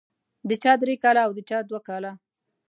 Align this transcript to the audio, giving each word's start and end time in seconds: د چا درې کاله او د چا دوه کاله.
د 0.49 0.51
چا 0.63 0.73
درې 0.81 0.95
کاله 1.03 1.21
او 1.25 1.31
د 1.37 1.39
چا 1.49 1.57
دوه 1.69 1.79
کاله. 1.87 2.11